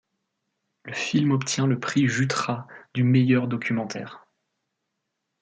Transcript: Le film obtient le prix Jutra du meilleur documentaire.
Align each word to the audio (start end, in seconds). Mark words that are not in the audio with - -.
Le 0.81 0.93
film 0.93 1.31
obtient 1.31 1.67
le 1.67 1.79
prix 1.79 2.07
Jutra 2.07 2.65
du 2.95 3.03
meilleur 3.03 3.47
documentaire. 3.47 4.25